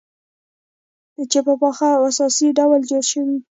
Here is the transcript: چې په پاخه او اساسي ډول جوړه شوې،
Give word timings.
چې 1.31 1.39
په 1.45 1.53
پاخه 1.61 1.87
او 1.97 2.01
اساسي 2.09 2.47
ډول 2.57 2.81
جوړه 2.89 3.03
شوې، 3.11 3.37